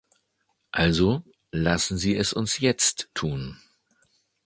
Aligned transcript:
Also, 0.71 1.21
lassen 1.51 1.95
Sie 1.95 2.15
es 2.15 2.33
uns 2.33 2.57
jetzt 2.57 3.11
tun! 3.13 3.61